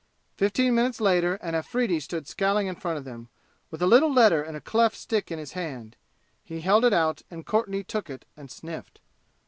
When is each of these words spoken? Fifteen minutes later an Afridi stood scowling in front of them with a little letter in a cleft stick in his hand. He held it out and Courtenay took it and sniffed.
Fifteen 0.35 0.73
minutes 0.73 0.99
later 0.99 1.35
an 1.43 1.53
Afridi 1.53 1.99
stood 1.99 2.27
scowling 2.27 2.65
in 2.65 2.73
front 2.75 2.97
of 2.97 3.05
them 3.05 3.29
with 3.69 3.83
a 3.83 3.85
little 3.85 4.11
letter 4.11 4.41
in 4.43 4.55
a 4.55 4.59
cleft 4.59 4.95
stick 4.95 5.29
in 5.29 5.37
his 5.37 5.51
hand. 5.51 5.95
He 6.43 6.61
held 6.61 6.83
it 6.83 6.91
out 6.91 7.21
and 7.29 7.45
Courtenay 7.45 7.83
took 7.83 8.09
it 8.09 8.25
and 8.35 8.49
sniffed. 8.49 8.99